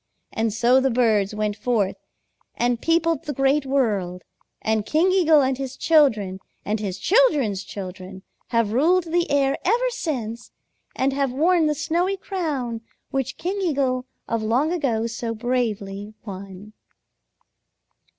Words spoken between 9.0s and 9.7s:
the air